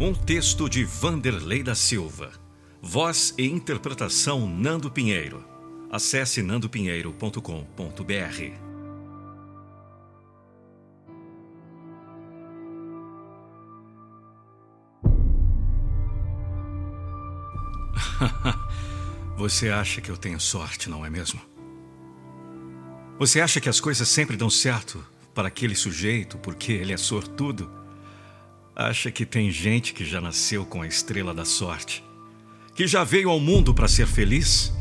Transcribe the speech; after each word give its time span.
Um 0.00 0.12
texto 0.12 0.68
de 0.68 0.84
Vanderlei 0.84 1.62
da 1.62 1.76
Silva. 1.76 2.32
Voz 2.82 3.32
e 3.38 3.46
interpretação 3.46 4.44
Nando 4.44 4.90
Pinheiro. 4.90 5.44
Acesse 5.88 6.42
nandopinheiro.com.br. 6.42 7.38
Você 19.38 19.68
acha 19.68 20.00
que 20.00 20.10
eu 20.10 20.16
tenho 20.16 20.40
sorte, 20.40 20.90
não 20.90 21.06
é 21.06 21.10
mesmo? 21.10 21.40
Você 23.16 23.40
acha 23.40 23.60
que 23.60 23.68
as 23.68 23.78
coisas 23.78 24.08
sempre 24.08 24.36
dão 24.36 24.50
certo 24.50 25.06
para 25.32 25.46
aquele 25.46 25.76
sujeito 25.76 26.36
porque 26.38 26.72
ele 26.72 26.92
é 26.92 26.96
sortudo? 26.96 27.83
Acha 28.76 29.08
que 29.08 29.24
tem 29.24 29.52
gente 29.52 29.94
que 29.94 30.04
já 30.04 30.20
nasceu 30.20 30.66
com 30.66 30.82
a 30.82 30.86
estrela 30.86 31.32
da 31.32 31.44
sorte? 31.44 32.02
Que 32.74 32.88
já 32.88 33.04
veio 33.04 33.30
ao 33.30 33.38
mundo 33.38 33.72
para 33.72 33.86
ser 33.86 34.04
feliz? 34.04 34.72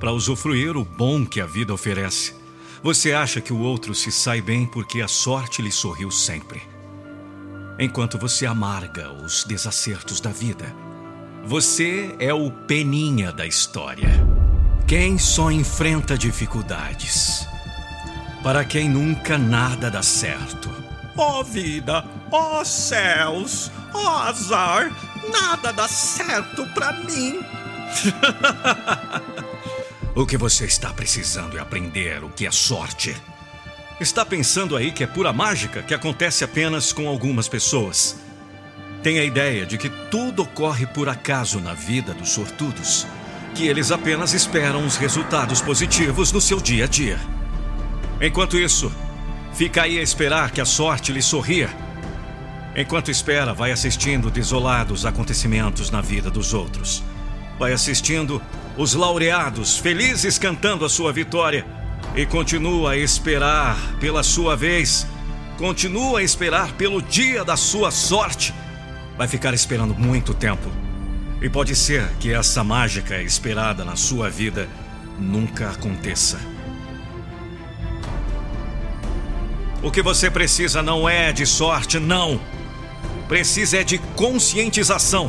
Para 0.00 0.10
usufruir 0.10 0.76
o 0.76 0.84
bom 0.84 1.24
que 1.24 1.40
a 1.40 1.46
vida 1.46 1.72
oferece? 1.72 2.34
Você 2.82 3.12
acha 3.12 3.40
que 3.40 3.52
o 3.52 3.60
outro 3.60 3.94
se 3.94 4.10
sai 4.10 4.42
bem 4.42 4.66
porque 4.66 5.00
a 5.00 5.06
sorte 5.06 5.62
lhe 5.62 5.70
sorriu 5.70 6.10
sempre? 6.10 6.60
Enquanto 7.78 8.18
você 8.18 8.44
amarga 8.44 9.12
os 9.12 9.44
desacertos 9.44 10.20
da 10.20 10.30
vida, 10.30 10.74
você 11.44 12.16
é 12.18 12.34
o 12.34 12.50
peninha 12.50 13.32
da 13.32 13.46
história. 13.46 14.10
Quem 14.84 15.16
só 15.16 15.52
enfrenta 15.52 16.18
dificuldades. 16.18 17.46
Para 18.42 18.64
quem 18.64 18.88
nunca 18.88 19.38
nada 19.38 19.88
dá 19.88 20.02
certo. 20.02 20.81
Ó 21.16 21.42
vida, 21.42 22.04
ó 22.30 22.64
céus, 22.64 23.70
ó 23.92 24.22
azar, 24.22 24.90
nada 25.30 25.72
dá 25.72 25.86
certo 25.86 26.66
para 26.74 26.92
mim. 26.92 27.40
o 30.16 30.24
que 30.24 30.38
você 30.38 30.64
está 30.64 30.92
precisando 30.92 31.58
é 31.58 31.60
aprender 31.60 32.24
o 32.24 32.30
que 32.30 32.46
é 32.46 32.50
sorte. 32.50 33.14
Está 34.00 34.24
pensando 34.24 34.76
aí 34.76 34.90
que 34.90 35.04
é 35.04 35.06
pura 35.06 35.32
mágica 35.32 35.82
que 35.82 35.94
acontece 35.94 36.42
apenas 36.42 36.92
com 36.92 37.06
algumas 37.06 37.46
pessoas. 37.46 38.16
Tem 39.02 39.18
a 39.18 39.24
ideia 39.24 39.66
de 39.66 39.76
que 39.76 39.90
tudo 40.10 40.42
ocorre 40.42 40.86
por 40.86 41.08
acaso 41.08 41.60
na 41.60 41.74
vida 41.74 42.14
dos 42.14 42.30
sortudos, 42.30 43.06
que 43.54 43.66
eles 43.66 43.92
apenas 43.92 44.32
esperam 44.32 44.86
os 44.86 44.96
resultados 44.96 45.60
positivos 45.60 46.32
no 46.32 46.40
seu 46.40 46.60
dia 46.60 46.84
a 46.84 46.88
dia. 46.88 47.20
Enquanto 48.20 48.56
isso, 48.56 48.90
fica 49.54 49.82
aí 49.82 49.98
a 49.98 50.02
esperar 50.02 50.50
que 50.50 50.60
a 50.60 50.64
sorte 50.64 51.12
lhe 51.12 51.22
sorria. 51.22 51.70
Enquanto 52.74 53.10
espera, 53.10 53.52
vai 53.52 53.70
assistindo 53.70 54.30
desolados 54.30 55.04
acontecimentos 55.04 55.90
na 55.90 56.00
vida 56.00 56.30
dos 56.30 56.54
outros. 56.54 57.02
Vai 57.58 57.72
assistindo 57.72 58.40
os 58.76 58.94
laureados 58.94 59.78
felizes 59.78 60.38
cantando 60.38 60.84
a 60.84 60.88
sua 60.88 61.12
vitória 61.12 61.66
e 62.14 62.24
continua 62.24 62.92
a 62.92 62.96
esperar 62.96 63.76
pela 64.00 64.22
sua 64.22 64.56
vez. 64.56 65.06
Continua 65.58 66.20
a 66.20 66.22
esperar 66.22 66.72
pelo 66.72 67.02
dia 67.02 67.44
da 67.44 67.56
sua 67.56 67.90
sorte. 67.90 68.54
Vai 69.18 69.28
ficar 69.28 69.52
esperando 69.52 69.94
muito 69.94 70.32
tempo. 70.32 70.70
E 71.42 71.48
pode 71.50 71.76
ser 71.76 72.08
que 72.18 72.32
essa 72.32 72.64
mágica 72.64 73.20
esperada 73.20 73.84
na 73.84 73.96
sua 73.96 74.30
vida 74.30 74.68
nunca 75.18 75.70
aconteça. 75.70 76.51
O 79.82 79.90
que 79.90 80.00
você 80.00 80.30
precisa 80.30 80.80
não 80.80 81.08
é 81.08 81.32
de 81.32 81.44
sorte, 81.44 81.98
não. 81.98 82.40
Precisa 83.26 83.78
é 83.78 83.84
de 83.84 83.98
conscientização. 83.98 85.28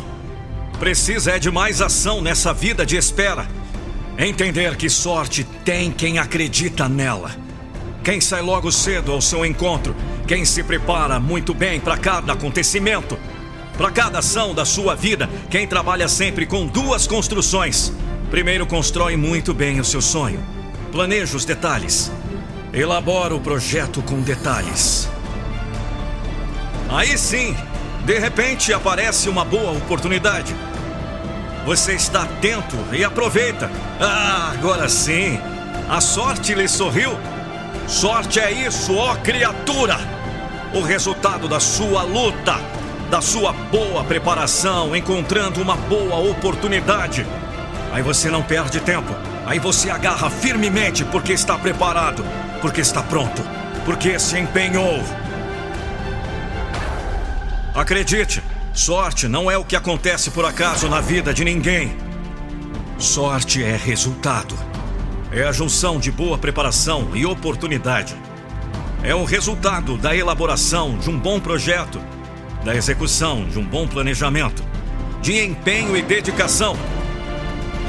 Precisa 0.78 1.32
é 1.32 1.40
de 1.40 1.50
mais 1.50 1.82
ação 1.82 2.22
nessa 2.22 2.54
vida 2.54 2.86
de 2.86 2.96
espera. 2.96 3.48
Entender 4.16 4.76
que 4.76 4.92
sorte 4.92 5.44
tem 5.66 5.90
quem 5.90 6.20
acredita 6.20 6.88
nela. 6.88 7.32
Quem 8.04 8.22
sai 8.22 8.44
logo 8.44 8.72
cedo 8.72 9.12
ao 9.12 9.22
seu 9.22 9.44
encontro. 9.44 9.96
Quem 10.28 10.46
se 10.46 10.62
prepara 10.62 11.20
muito 11.20 11.52
bem 11.56 11.80
para 11.80 11.98
cada 11.98 12.34
acontecimento. 12.34 13.18
Para 13.76 13.90
cada 13.90 14.20
ação 14.20 14.54
da 14.54 14.66
sua 14.66 14.94
vida. 14.94 15.28
Quem 15.50 15.66
trabalha 15.66 16.08
sempre 16.08 16.46
com 16.46 16.68
duas 16.68 17.08
construções. 17.08 17.92
Primeiro, 18.30 18.68
constrói 18.68 19.18
muito 19.18 19.52
bem 19.52 19.80
o 19.80 19.86
seu 19.86 20.02
sonho. 20.02 20.46
Planeja 20.92 21.36
os 21.36 21.44
detalhes 21.44 22.12
Elabora 22.74 23.36
o 23.36 23.40
projeto 23.40 24.02
com 24.02 24.20
detalhes. 24.22 25.08
Aí 26.90 27.16
sim, 27.20 27.56
de 28.04 28.18
repente 28.18 28.74
aparece 28.74 29.30
uma 29.30 29.46
boa 29.46 29.74
oportunidade. 29.74 30.56
Você 31.68 31.94
está 31.94 32.24
atento 32.24 32.76
e 32.92 33.04
aproveita. 33.04 33.70
Ah, 34.02 34.54
agora 34.54 34.90
sim. 34.90 35.40
A 35.88 36.02
sorte 36.02 36.56
lhe 36.56 36.68
sorriu. 36.68 37.12
Sorte 37.88 38.40
é 38.40 38.52
isso, 38.52 38.96
ó 38.96 39.18
criatura. 39.18 40.00
O 40.74 40.82
resultado 40.82 41.48
da 41.48 41.60
sua 41.60 42.02
luta, 42.02 42.60
da 43.12 43.22
sua 43.22 43.54
boa 43.54 44.04
preparação, 44.04 44.96
encontrando 44.96 45.62
uma 45.62 45.76
boa 45.76 46.18
oportunidade. 46.18 47.24
Aí 47.94 48.02
você 48.02 48.30
não 48.30 48.44
perde 48.44 48.82
tempo. 48.82 49.16
Aí 49.46 49.60
você 49.60 49.90
agarra 49.90 50.30
firmemente 50.30 51.06
porque 51.06 51.32
está 51.32 51.58
preparado 51.58 52.26
porque 52.64 52.80
está 52.80 53.04
pronto, 53.04 53.44
porque 53.84 54.18
se 54.18 54.40
empenhou. 54.40 55.04
Acredite, 57.76 58.42
sorte 58.74 59.28
não 59.28 59.52
é 59.52 59.58
o 59.58 59.66
que 59.66 59.76
acontece 59.76 60.32
por 60.32 60.46
acaso 60.46 60.88
na 60.88 61.02
vida 61.02 61.34
de 61.34 61.44
ninguém. 61.44 61.98
Sorte 62.98 63.62
é 63.62 63.76
resultado. 63.76 64.56
É 65.30 65.44
a 65.44 65.52
junção 65.52 66.00
de 66.00 66.10
boa 66.10 66.38
preparação 66.38 67.10
e 67.14 67.26
oportunidade. 67.26 68.16
É 69.04 69.14
o 69.14 69.26
resultado 69.26 69.98
da 69.98 70.16
elaboração 70.16 70.98
de 70.98 71.10
um 71.10 71.20
bom 71.20 71.42
projeto, 71.42 72.02
da 72.64 72.74
execução 72.74 73.44
de 73.44 73.60
um 73.60 73.66
bom 73.66 73.86
planejamento, 73.86 74.64
de 75.22 75.44
empenho 75.44 75.98
e 75.98 76.02
dedicação, 76.02 76.78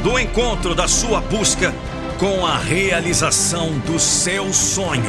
do 0.05 0.19
encontro 0.19 0.75
da 0.75 0.87
sua 0.87 1.19
busca 1.23 1.75
com 2.19 2.45
a 2.45 2.59
realização 2.59 3.79
do 3.79 3.99
seu 3.99 4.53
sonho. 4.53 5.03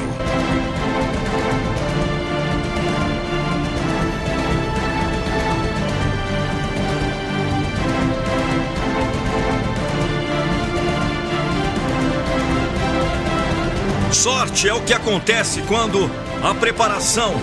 Sorte 14.14 14.70
é 14.70 14.74
o 14.74 14.82
que 14.82 14.94
acontece 14.94 15.62
quando 15.64 16.10
a 16.42 16.56
preparação 16.56 17.34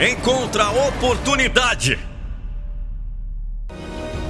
encontra 0.00 0.64
a 0.64 0.88
oportunidade. 0.88 2.09